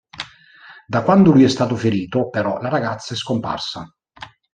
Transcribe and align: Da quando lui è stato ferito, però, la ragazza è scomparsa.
Da 0.87 1.03
quando 1.03 1.31
lui 1.31 1.43
è 1.43 1.47
stato 1.47 1.75
ferito, 1.75 2.29
però, 2.31 2.57
la 2.57 2.69
ragazza 2.69 3.13
è 3.13 3.17
scomparsa. 3.17 3.87